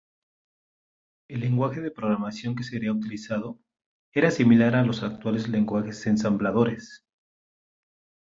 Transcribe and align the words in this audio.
El 1.29 1.41
lenguaje 1.41 1.79
de 1.79 1.91
programación 1.91 2.55
que 2.55 2.63
sería 2.63 2.91
utilizado 2.91 3.59
era 4.15 4.31
similar 4.31 4.73
a 4.75 4.81
los 4.83 5.03
actuales 5.03 5.47
lenguajes 5.47 6.07
ensambladores. 6.07 7.05